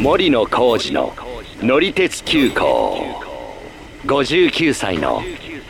[0.00, 1.12] 森野浩二の
[1.60, 3.20] 乗り鉄急行。
[4.06, 5.20] 59歳の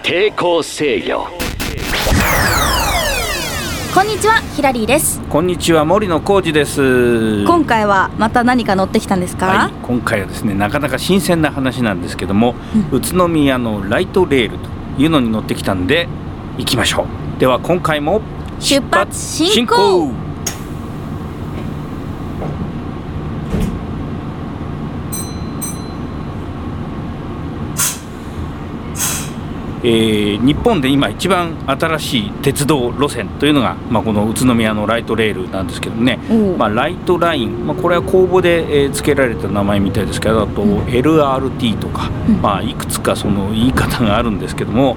[0.04, 1.26] 抵抗制御。
[3.92, 5.20] こんにちはヒラリーです。
[5.22, 7.44] こんにちは森野浩二です。
[7.44, 12.54] 今回はまた何か乗ってきたんですか、はい、今回はですねなかなか新鮮な話なんですけども、
[12.92, 14.70] うん、宇都宮のライトレールと
[15.02, 16.06] いうのに乗ってきたんで
[16.56, 17.02] 行きましょ
[17.36, 17.40] う。
[17.40, 18.22] では今回も
[18.60, 20.29] 出発進行
[29.82, 36.18] えー、日本で今一番新しい鉄道路線というのが、まあ、この宇都宮のライトレールなんですけどね、
[36.58, 44.96] まあ、ライトライン、まあ、これは公募で、えー、付けられた名前みたいですけどあと LRT とか、うん、まあ、いくつかその言い方があるんですけども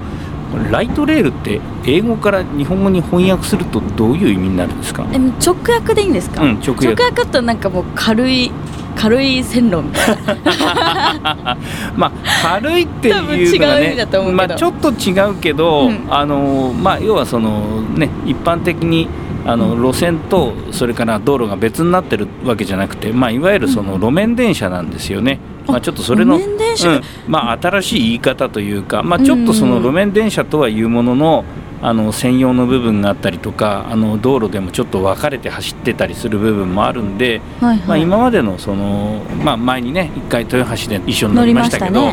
[0.70, 5.04] ライトレールって英語から日本語に翻訳するとどういう意味になるんですか？
[5.44, 6.94] 直訳でいいんですか、うん、直訳。
[6.94, 8.52] 直訳となんかもう軽い
[8.96, 11.58] 軽い線路みたいな
[11.96, 12.12] まあ
[12.60, 13.14] 軽いっていう
[13.58, 19.08] のがねまあ、ちょっと違うけど、うん、あのまあ、要はそのね一般的に
[19.46, 25.38] あの路線とそれから道路が別になってるわけじゃなくて、まあ、いわゆるその路面電車なんですよね。
[25.66, 26.42] まあ、ちょっとそれの、うん、
[27.26, 31.44] まあ、新しい言い方というか、まあ、ちょっとその路面電車とはいうものの、
[31.84, 42.12] あの専用の部分があったりとかあの道路でもちょっと分かれて走ってたりする部分もあるんで、はいはい、まあ、今までのその、まあ、前にね一回豊橋で一緒に乗りましたけど。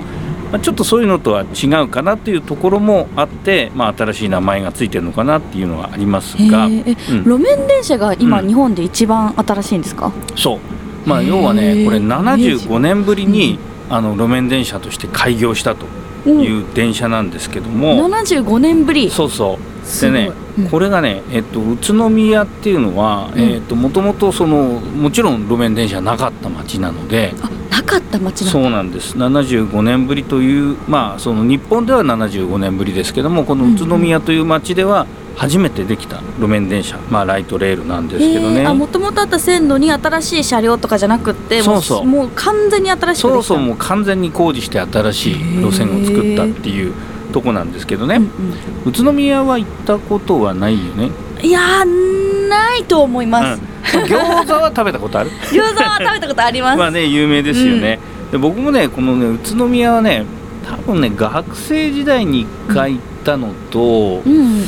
[0.52, 10.60] まあ、ちょっとそういうのとは違うかなっていうところもあって、まあ、新しい名前がついてるのかなっていうのはありますが、うん、路面電車が今、日本で一番新しいんですか、そう、
[11.08, 13.60] まあ、要はねこれ75年ぶりに、
[13.92, 15.86] あの路面電車として開業したと
[16.30, 19.10] いう電車なんですけども、うん、75年ぶり。
[19.10, 20.02] そうそう。
[20.02, 27.34] でね、うん、これがね、えっと、宇都宮っていうのは、うん、えっと、もともとそのもちろん路面電車なかった町なので。
[27.42, 29.18] あなかった町そうなんです。
[29.18, 35.08] 75年ぶりというまあその日本では75年ぶりですけどもこの宇都宮という町では、
[35.42, 38.64] 初めてできた路面電車、まあ、ライトレールなんですけどね。
[38.76, 42.06] もともとあった線路に新しい車両とかじゃなくてそうそう。
[42.06, 46.94] もう完全に新しいそうそうもう完全に工事して新しい路線を作ったっていう
[47.34, 51.10] とこなんですけどね、うんうん、宇都宮は行ったことはないよね。
[51.42, 53.62] いやないと思います、
[53.98, 55.32] うん、餃子は食べたことある？
[55.50, 56.78] 餃子は食べたことあります。
[56.78, 60.24] まあね有名ですよね、うん、で僕もねこのね宇都宮はね
[60.70, 64.64] 多分ね学生時代に1回行ったのと、うん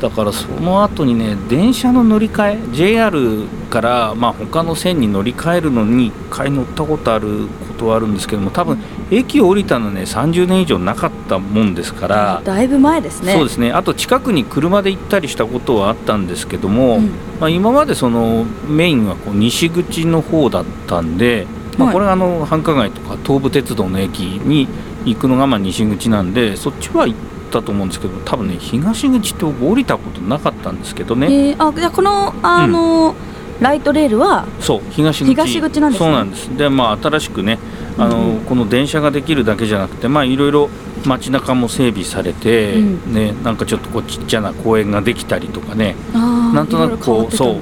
[0.00, 8.78] だからその後にね電車の乗り換え JR からまあ他の線に乗り換えるのに1回乗ったことあることはあるんですけども多分
[9.10, 13.32] 駅を降りたのね30年以上なかったもんですからだいぶ前ですね。
[13.32, 13.72] そうですね。
[13.72, 17.10] あと近くに車で行ったりしたことはあったんですけども、うん、
[17.40, 24.68] まあ、今までそのメインはこう西口の方だったんで、まあ、これがあの繁華街とか東武鉄道の駅に
[25.04, 33.16] 行くのがまあ西口なんでそっちは行ってったと思うんですけど多分ね東口って降りたことなかったんですけどね、えー、あじゃあこのあの、うん、
[33.60, 34.46] ライトレールは？
[34.60, 35.26] そう東口。
[35.26, 36.56] 東口なんです、ね、そうなんです。
[36.56, 37.58] でまあ新しくね
[37.98, 40.70] あの、うん、この電車ができるだけじゃなくてまあいろいろ
[41.04, 45.96] 街中も整備されて、うん、ねなんかちょっとこうちっちゃな公園ができたりとかね。
[46.12, 47.60] なんとなくこうそう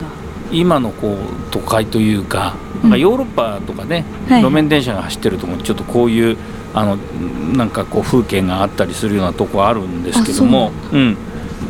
[0.52, 1.16] 今のこう
[1.50, 6.36] 都会というか、うん、ヨーロッパとかね、はい、路面電車が走ってるところちょっとこういう
[6.74, 6.96] あの
[7.56, 10.98] なんかこう風景があったりするようなとこあるんですけどもう。
[10.98, 11.16] ん、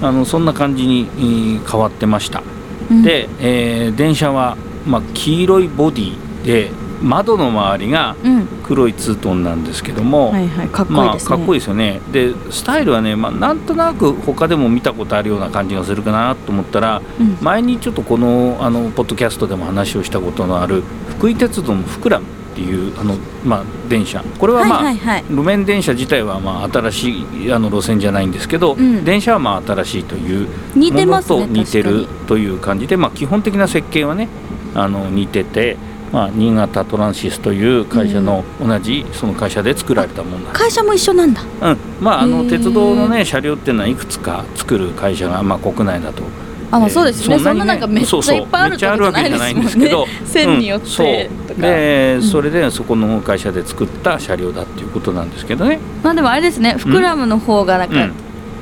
[0.03, 2.43] あのそんな感じに変わってました、
[2.91, 4.57] うん、で、えー、電車は、
[4.87, 6.71] まあ、黄色いボディで
[7.03, 8.17] 窓の周りが
[8.65, 12.01] 黒いツートンなんですけども、はいはい、かっこいいですね、まあ、かっこいいですよね。
[12.13, 24.25] でスタイルはね、まあ、なんとなく他でも見たことあるような感じがするかなと思ったら、うん、前にちょっとこのあのポッドキャストでも話をしたことのある福井鉄道のフクラムっていうあの、まあ、電車。
[24.39, 27.11] これは、まあ、はいはいはい、路面電車自体は、まあ、新し
[27.45, 34.29] いあの路線じゃないんですけど、うん、電車は、まあ、新しいという似てます、ね、と似てるという感じで、まあ、基本的な設計はね
[34.75, 35.77] あの似てて。
[36.13, 41.77] まあ、新潟トランシスという会社の同じその会社で作られたもの、うん、会社も一緒なんだ、うん。
[42.01, 46.23] まあ、あの鉄道の、ね、車両っていうのはいくつか作る会社が、まあ、国内だと。
[46.71, 50.07] あ、まあ、そうですね、そんななんかめっちゃいっぱいあるわけじゃないんですけど。
[50.25, 55.79] 線によって、うん、でそれでそこの会社で作った車両だっていうことなんですけどね。
[56.03, 56.75] まあでもあれですね。
[56.79, 58.09] フクラムの方がなんか、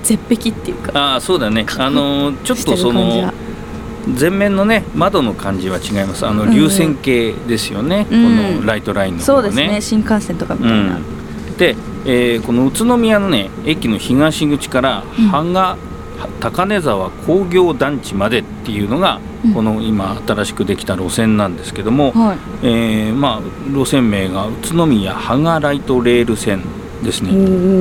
[0.03, 1.67] 絶壁っていうか、ああそうだね。
[1.79, 3.33] あのちょっとその
[4.07, 6.27] 前面のね窓の感じは違います。
[6.27, 9.81] あの流線形ですよね、うん、このライトラインの、ね、そうですね。
[9.81, 15.79] 新幹線とかみたいな、うん、で、えー、この宇都宮のね駅の東口から芳賀
[16.41, 26.63] 高根沢工業団地までっていうのが、うん、この今新しくできた路線なんですけども、はい、えー、まあ、路線名が宇都宮芳賀ライトレール線
[27.03, 27.33] ですね、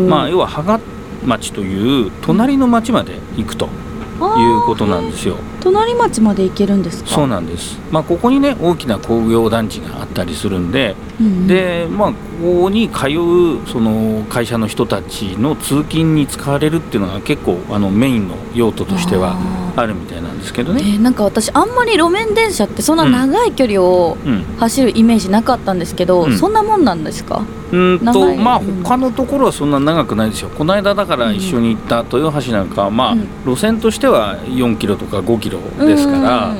[0.10, 0.80] まあ、要は芳賀
[1.26, 5.38] 町という隣の町まで行くということなんですよ。
[5.64, 12.18] 隣町まで行けるんですそうなんです、まあ、ここにね大きな工業団地があったりするんで、うん、でまあ、こ
[12.64, 19.38] こに通うその会社の人たちの通勤に使われるっていうのが結構あのメインの用途としては
[19.76, 24.18] あるみたいなんですけどね、えー、なんか私あんまり路面電車ってそんな長い距離を
[24.60, 27.46] 走るイメージなかったんですけど、うん、そんなもんなんですか？
[27.72, 30.30] うんとまあ他のところはそんな長くない。
[30.34, 33.16] ですよこの間だから一緒に行った豊橋なんかは、まあ、
[33.46, 36.56] 路線としては4キロとか5キロですから、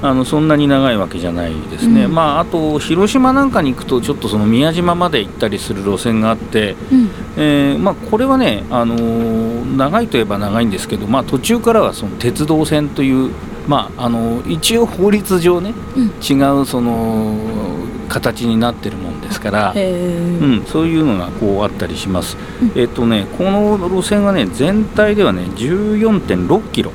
[0.00, 13.32] あのそんなに長いわけじゃないですね、うん、まあ、あと広島なんかに行くとちょっとその宮島まで行ったりする路線があって、うん、えー、まあ、これはね、あのー、長いといえば長いんですけど、まあ、途中からはその鉄道線という、
[13.66, 17.34] まあ、あのー、一応法律上ね、うん、違うその
[18.08, 22.38] 形になってるもんですから、うん、そういうのがこうあったりします。
[22.74, 26.90] えっ、とねこの路線はね全体ではね14.6キロ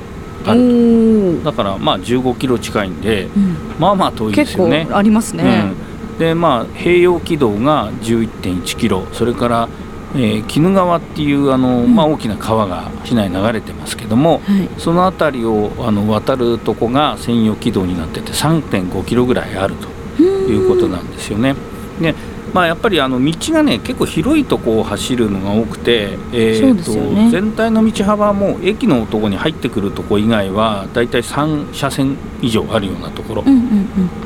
[0.46, 4.86] あるだからまあ15キロ近いんで、うん、まあまあ遠いですよね。
[4.90, 5.72] ありますね。
[6.12, 9.68] うん、でまあ併用軌道が11.1キロそれから
[10.16, 19.74] えー、鬼怒川っていうあの、うん、まあ、大きな川が市内流れてますけども、はい、その辺りをあの渡るとこが専用軌道になってて3.5キロぐらいある
[20.16, 21.56] ということなんですよね。
[22.00, 22.14] で
[22.54, 33.44] まあ、やっぱりあの道がね結構広いとこを走るのが多くて、えーと、ね、全体の道幅も駅のとこに入ってくるとこ以外はだいたい3車線以上あるようなところ、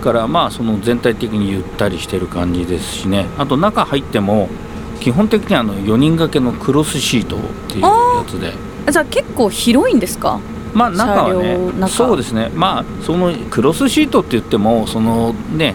[0.02, 3.24] からまあその全体的にゆったりしてる感じですしね。
[3.38, 4.50] あと中入っても
[5.00, 7.90] 基本的にあの4人掛けのクロスシートっていうや
[8.26, 8.52] つで。
[8.92, 10.38] じゃあ結構広いんですか？
[10.74, 12.50] まあ中はねそうですね。
[12.54, 15.74] まあそのクロスシートって言ってもそのね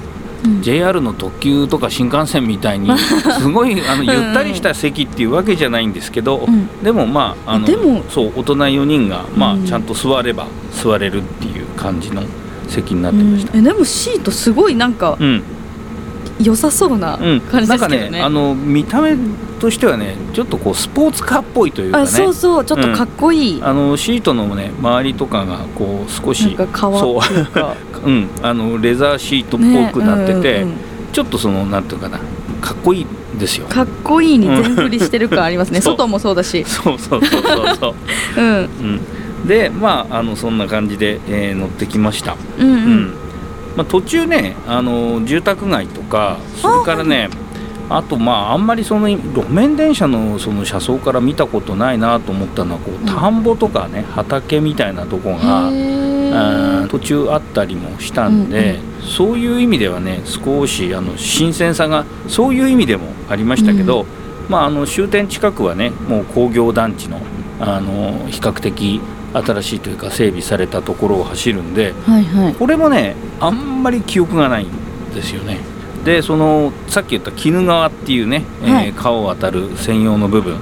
[0.62, 2.90] JR の特急とか新幹線みたいに
[3.40, 7.68] すごいあのゆったりした席っていうわけじゃないんですけど、うん、でもまああの
[8.10, 12.24] そう大人4人が、まあ、ちゃんと座れば座れるっていう感じの
[12.68, 15.44] 席になってました、うん、えでもシートすごいなんか、うん、
[16.42, 17.18] 良さそうな
[17.50, 19.16] 感じですけどね,、うん、ねあの見た目
[19.64, 22.08] としてはねちょっとこうスポーツカーっぽいというかね。
[22.08, 29.62] そうそうちょっとかっこいい、あのシートのね周りとかがこう少しなんか革っていうか うん、あのレザーシートっ
[29.94, 30.78] ぽくなってて、ねうんうんうん、
[31.14, 32.20] ちょっとそのなんていうかな
[32.60, 33.08] かっこいい
[33.40, 33.68] ですよ。
[33.68, 35.80] かっこいいに全振りしてる感ありますね。
[35.82, 36.66] 外もそうだし。
[36.66, 37.96] そうそうそうそうそう。
[38.36, 42.36] うん、うん、でまああのそんな感じで、えー、乗ってきました。
[42.60, 43.14] うん、うん、
[43.78, 47.30] まあ、途中ねあの住宅街とかそれからね
[47.90, 55.70] あとまああんまりその路面電車のその車窓から見たことないなと思ったのはこう田んぼとかね畑みたいなとこが
[56.88, 64.08] 途中あったりもしたんで、うんうん、そういう意味ではね少しあの新鮮さがそういう意味でもありましたけど、うん、
[64.50, 67.20] まあ、あの終点近くはねもう工業団地の
[67.60, 69.00] あの比較的
[69.34, 74.70] 新しいというか整備されたところを走るんで、はいはい、これもねあんまり記憶がないん
[75.14, 75.73] ですよね。
[76.06, 80.58] でそのさっき言った鬼怒川っていうね、はい、えー、川を渡る専用の部分。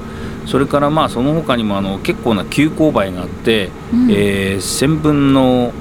[0.46, 5.72] それからまあその他にもあの結構な急勾配があって、うん、えー、1000分の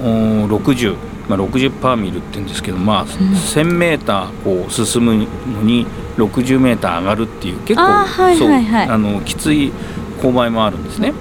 [0.49, 0.97] 60、
[1.29, 5.87] まあ、60パーミルって言うんですけど、まあ、1000メーターこう進むのに
[6.17, 9.73] 60メーター上がるっていう結構あ、はいはいはい、そうあのきつい
[10.21, 11.15] 勾配もあるんですね。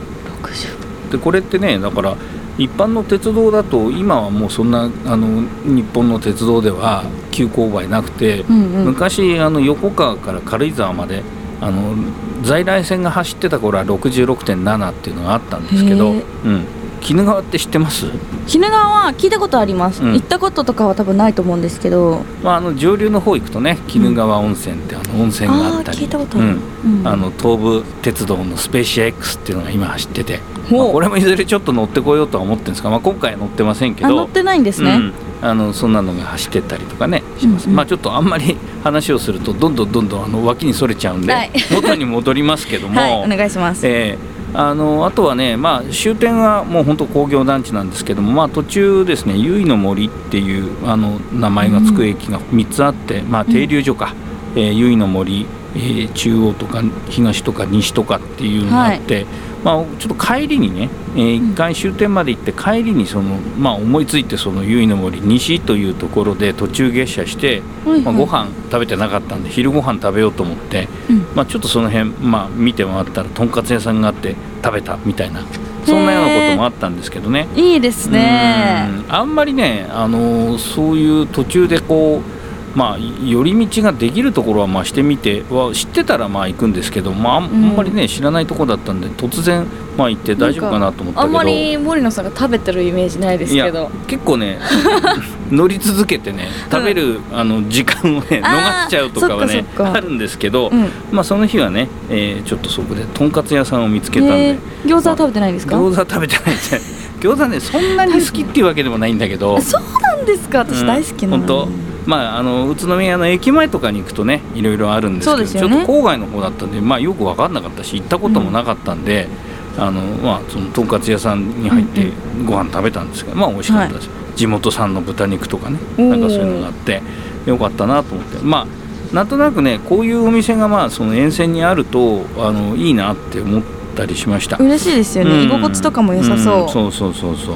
[1.12, 2.16] でこれってねだから
[2.58, 7.04] 一般の鉄道だと今はもうそんなあの日本の鉄道では
[7.40, 11.24] 急勾配なくて、うんうん、昔あの横川から軽井沢まで
[11.62, 11.96] あの
[12.44, 16.66] 在来線が走ってた頃は66.7っていうのがあったんですけど、うん、
[17.02, 18.08] 鬼怒川って知ってます？
[18.08, 30.40] 鬼怒川は聞いたことあります、うん、行ったこととかは多分ないと思うんですけど、まあ、あの上流の方行くとね鬼怒川温泉ってあの温泉があったり、聞いたことある、うん、あの東武鉄道のスペーシア X っていうのが今走ってて、
[30.72, 34.10] まあ、これもいずれちょっと乗ってこようとは思ってるんですが、まあ、今回は乗ってませんけど。
[34.10, 54.14] 乗ってないんですね、あのそんなのが走ってったりとかねします、うんうん、まあちょっとあんまり 話をするとどんどんどんどんあの脇にそれちゃうんで、はい、元に戻りますけども、 はい、お願いします、えー、あのあとはね、まあ、終点はもう本当工業団地なんですけども、まあ、途中ですね由比の森っていうあの名前がつく駅が3つあって、うん、まあ、停留所か、
[54.56, 59.26] うん、えー、由比の森、えー、中央とか東とか西とかっていうのがあって、はい。
[59.64, 75.42] まあ、ちょっと帰りにね、えー、一回終点まで行って帰りにその、まあ、思いついてその由比の森西というところで途中下車して、はいはい、まあ、ご飯食べてなかったんで昼ご飯食べようと思って、うん、まあ、ちょっとその辺、まあ、見て回ったらとんかつ屋さんがあって食べたみたいな
[75.86, 77.48] そんなようなこともあったんですけどね。
[77.56, 78.90] いいですね。
[79.08, 82.39] あんまりねあのそういう途中でこう
[82.76, 89.66] まあ、寄り道ができるところはまあしてみては知ってたらまあ行くんですけど、まあ、あんまりね、知らないところだったんで突然
[89.98, 91.22] まあ行って大丈夫かなと思ったけど。
[91.22, 93.90] あんまり森野さんが食べてるイメージないですけど。
[94.08, 94.60] 結構ね
[95.52, 104.60] 乗り続けてね食べる、あの時間をね逃しちゃうとかはねあるんですけど、うん、まあ、その日はね、えー、ちょっとそこでとんかつ屋さんを見つけたんで。
[104.86, 109.60] 餃子は食べてないですか、餃子食べてないです 餃子ねそんなに好きっていうわけでもないんだけど。
[109.60, 110.60] そうなんですか。
[110.60, 111.89] 私大好きなの、うん、本当？
[112.10, 119.28] まあ、あの宇都宮の駅前とかに行くとねいろいろあるんですけど、ね、ちょっと郊外の方だったんで、まあ、よく分かんなかったし行ったこともなかったんで、
[119.76, 122.12] うん、あのまあ、そのとんかつ屋さんに入って
[122.48, 127.04] ご飯食べたんですけど、まあ美味しかったです、はい、地元産の豚肉とかねなんかそういうのがあって
[127.46, 128.38] よかったなと思って。
[128.40, 128.80] まあ
[129.14, 133.64] なんとなくねこういうお店がまあその沿線にあるとあのいいなって思っ
[133.96, 134.58] たりしました。
[134.58, 137.56] 嬉しいですよね、うん、居心地とかも良さそう、うん、そうそうそうそう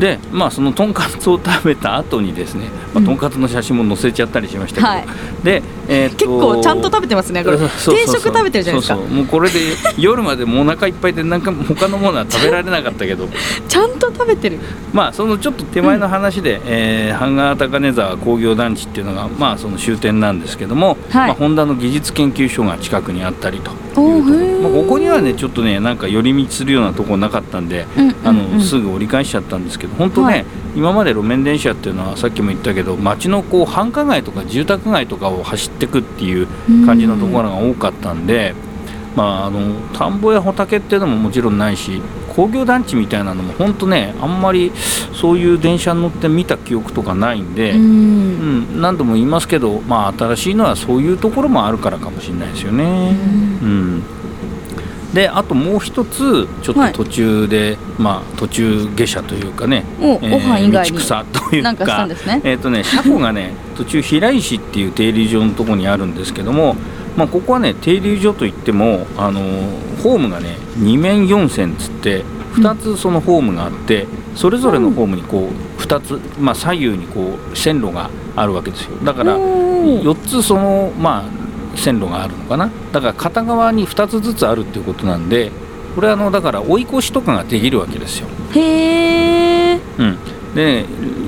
[0.00, 7.58] でまあそのとんかつを食べた後にですね、まあ、とんかつの写真も載せちゃったりしましたけど、はい、で、えー、結構ちゃんと食べてますねこれ。
[7.58, 7.68] 定
[8.06, 8.96] 食食べてるじゃないですか。
[8.96, 9.60] もうこれで
[9.98, 13.28] 夜までもうお腹いっぱいでなんか他のものは食べられなかったけど。
[13.68, 14.58] ちゃんと食べてる。
[14.92, 30.44] まあそのちょっと手前の話で、うん、えー、半川高根沢工業団地っていうのがまあその終点なんですけども、はい、まあ、ホンダの技術研究所が近くにあったりとまあ、ここにはねちょっとねなんか寄り道するようなところなかったんで、うんうんうん、あのすぐ折り返しちゃったんですけど本当ね、はい。
[30.76, 36.46] 今まで路面電車っていうのはさっきも言ったけど街のこう繁華街とか住宅街とかを走っていくっていう
[36.86, 38.54] 感じのところが多かったんで、
[39.16, 42.00] まあ、あの田んぼや畑っていうのももちろんないし
[42.34, 44.72] 工業団地みたいなのも本当ねあんまり
[45.12, 53.16] そういう電車に乗って見た記憶とかないんで、うん、何度も言いますけど、まあ、新しいのはそういうところもあるからかもしれないですよね。
[53.62, 54.19] うん
[55.14, 66.76] であともう一つちょっと途中で、はい、まあ途中下車というかねお、えー、ご飯以外に道草というか、ね、えっ、ー、とね車庫がね 途中平石っていう停留所のところにあるんですけども
[67.16, 69.40] まあここはね停留所といってもあの
[70.02, 72.24] ホームがね2面4線つって
[72.54, 75.48] 2つそのホームがあって、うん、それぞれのホームにこ
[75.78, 78.96] う2つ、まあ、左右にこう線路があるわけですよ。
[79.04, 81.39] だから4つそのまあ
[81.76, 82.70] 線路があるのかな？
[82.92, 85.50] だから片側に2つずつあるっていうことなんで
[85.94, 88.28] これはあのだから追い越しとかができるわけですよ。
[88.54, 90.18] へえ、うん、
[90.54, 90.84] で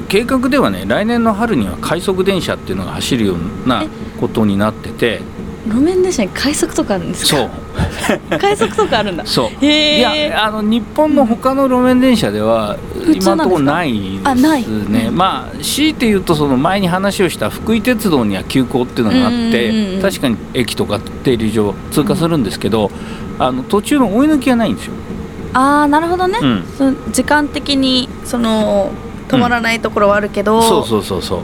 [0.08, 3.84] 計画ではね来年の春には快速電車っていうのが走るような
[4.20, 5.20] ことになってて
[5.66, 7.36] 路面電車に快速とかあるんですか？
[7.36, 7.50] そう。
[8.38, 9.24] 快速とかあるんだ。
[9.24, 9.64] そう。
[9.64, 12.76] いやあの日本の他の路面電車では
[13.14, 15.10] 今のところないですね。
[15.12, 22.90] まあ強いて言うとその前に話をした福井鉄道には急行っていうのがあって確かに駅とか停留所通過するんですけど、
[23.38, 24.92] あの途中の追い抜きがないんですよ。
[25.54, 28.90] ああなるほどね、うん、その時間的にその
[29.28, 31.40] 止まらないところはあるけど、うん、そうそうそうそう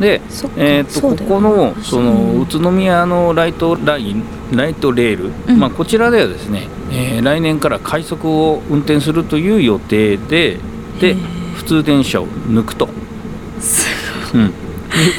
[0.00, 0.22] で、
[0.56, 4.24] えー、とここのその宇都宮のライトライン
[4.56, 10.58] ライトレール、うん、まあ、こちらではですね、えー、来年から快速を運転するという予定で
[11.00, 11.14] で
[11.54, 12.88] 普通電車を抜くと、
[14.34, 14.52] うん、いう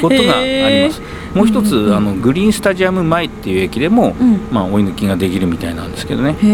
[0.02, 1.11] ことがあります。
[1.34, 6.36] もう一つ、うんうん、あのグリーンスタジアム前っていう駅でも、うん、まあ、追い抜きができるみたいなんですけどね。
[6.42, 6.46] へ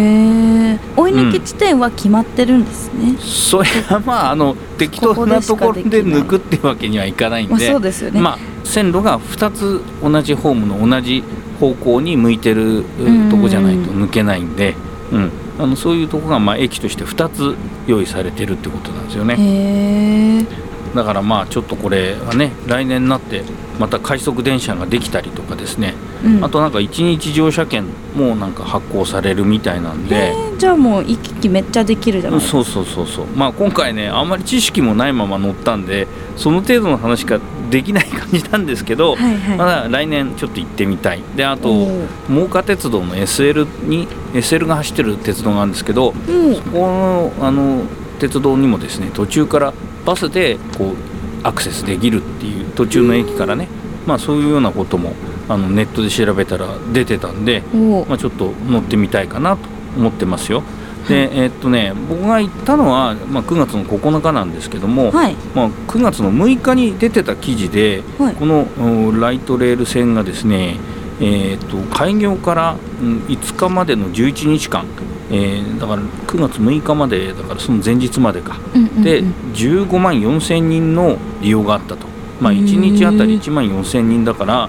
[0.74, 11.22] え追い抜き地点は決まってるんですね、うん、それはまああの適当なところで抜くっていうわけにはいかないんで、まあ、そうですよね、まあ、線路が2つ同じホームの同じ
[11.58, 12.84] 方向に向いてる
[13.30, 14.74] とこじゃないと抜けないんで、
[15.12, 17.56] うん、あのそういうとこがまあ駅として2つ
[17.86, 20.46] 用意されてるってことなんですよね。
[20.94, 23.42] だからまあちょっとこれはね来年になって
[23.78, 30.34] また快速電車ができたりとかですね、うん、あとなんか一日乗車券もなんか発行されるみたいなんで。
[30.58, 32.64] じゃあもう行き来めっちゃできるじゃないですか。
[32.64, 33.26] そうそうそうそう。
[33.36, 37.38] まあ今回ねあんまり知識もないまま乗ったんでその程度の話しか
[37.70, 41.22] できない感じなんですけど、はいはい、まだ来年ちょっと行ってみたい。
[41.36, 41.86] であと
[42.28, 47.84] 真岡鉄道の SL に SL が走ってる鉄道があるんですけど、うん、そこのあの
[48.18, 49.72] 鉄道にもですね途中から
[50.04, 50.94] バスでこう
[51.42, 53.68] アクセスできるっていう途中の駅からね、
[54.06, 55.12] まあ、そういうようなことも
[55.48, 57.62] あのネットで調べたら出てたんで、
[58.08, 60.62] まあ、ちょっと乗ってみたいかなと思ってますよ。
[61.08, 70.76] でえー、っとね、僕が行ったのは、まあ、9月の9日なんですけども、はい、まあ、9月の6日に出てた記事で、はい、このライトレール線がですね、
[71.20, 74.84] えー、っと開業から、5日までの11日間、
[75.30, 78.58] えー、だから9月6日までだからその前日までか、
[79.02, 82.06] で15万4千人の利用があったと、
[82.40, 84.68] まあ、1日あたり1万4千人だから、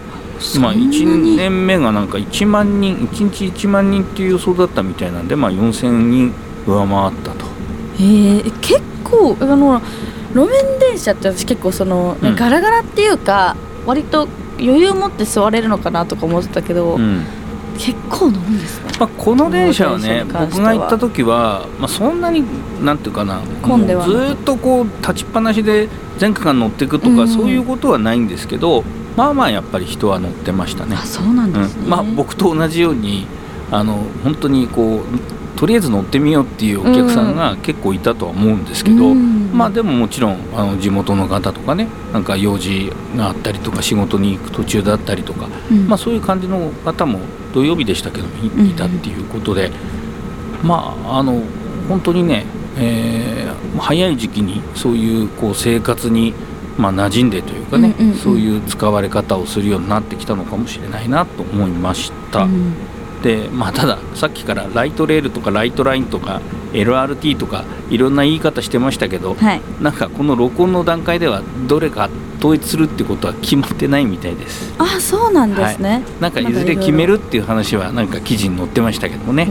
[0.59, 6.33] まあ、1年目がなんか1万人1日1万人っていう予想だったみたいなんで、まあ、4千人
[6.65, 7.45] 上回ったと。
[7.99, 9.81] へえ結構あの
[10.33, 14.27] 路面電車って私結構その、うん、ガラガラっていうか割と
[14.59, 17.25] 余裕持って座れるのかなとか思ってたけど、うん、
[17.79, 22.43] 結構乗るんですまあ、この電車はね僕が行った時は、まあ、そんなに
[22.83, 28.83] なんていうかな混んではずっとこう立ちっぱなしで全区間乗っていくとか、そういうことはないんですけど
[29.15, 30.97] まあまあやっぱり人は乗ってましたね。
[30.97, 31.83] あそうなんです、ね。
[31.83, 33.25] うん、まあ、僕と同じように
[33.71, 47.19] あの本当にこうとりあえず乗ってみようっていうお客さんが結構いたとは思うんですけど、うん、まあでももちろんあの地元の方とかねなんか用事があったりとか仕事に行く途中だったりとか、うん、まあそういう感じの方も
[47.53, 48.27] 土曜日でしたけど
[48.63, 49.69] いたっていうことで、
[50.63, 51.41] まああの
[51.89, 52.45] 本当にね、
[52.77, 56.33] えー、早い時期にそういうこう生活に
[56.77, 62.43] まあ馴染んでというかね、うんうんうん、そういう使われ方をするようになってきたのかもしれないなと思いました。
[62.43, 62.73] うん。
[63.21, 66.39] でまあ、ただ、さっきからライトレールとかライトラインとか
[66.73, 72.09] LRT とかいろんな言い方してましたけど、はい、なんかこの録音の段階ではどれか
[72.39, 74.73] 統一するってことは決まってないみたいです。
[74.77, 79.45] あそうなんですね、はい、なんかいずれ決めるっていう話はなんか記事に載ってましたけどもね、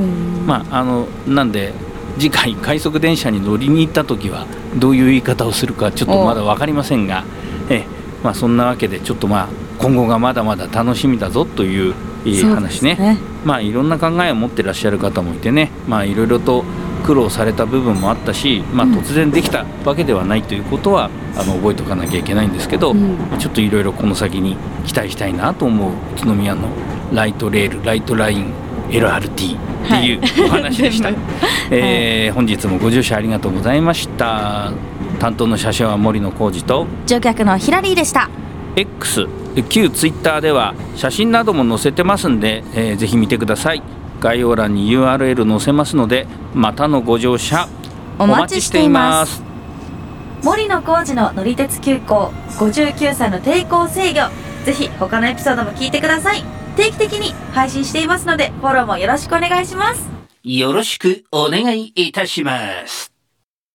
[0.47, 1.73] まあ、あのなんで
[2.19, 4.47] 次回快速電車に乗りに行った時は
[4.77, 7.25] どういう言い方をするかちょっとまだ分かりませんが
[7.69, 7.85] え、
[8.25, 9.49] まあ、そんなわけでちょっとまあ
[9.79, 11.95] 今後がまだまだ楽しみだぞという
[12.55, 15.71] 話ね、ね、まあいろんな考えを持ってらっしゃる方もいてね。
[15.87, 16.65] まあいろいろと
[16.99, 26.69] 苦労された部分もあったし、まあ、突然できたわけではないということは、あの覚えておかなきゃいけないんですけど、うん、ちょっといろいろこの先に期待したいなと思う宇都宮の
[27.13, 28.53] ライトレールライトライン
[28.91, 31.17] LRT っていうお話でした、 はい、
[31.71, 34.73] えー、本日もご乗車ありがとうございました。
[35.19, 38.29] 担当の車掌は森野浩二と乗客のヒラリーでした。
[38.77, 39.27] X
[39.69, 43.83] 旧ツイッターでは写真なども載せてますんで、えー、ぜひ見てください
[44.21, 47.69] 概要欄に URL 載せますのでまたのご乗車
[48.19, 49.43] お待ちしています。
[50.43, 54.21] 森野浩二の乗り鉄急行59歳の抵抗制御。
[54.65, 56.43] ぜひ他のエピソードも聞いてください。
[56.77, 60.19] 定期的に配信していますのでフォローもよろしくお願いします。
[60.45, 63.18] よろしくお願いいたします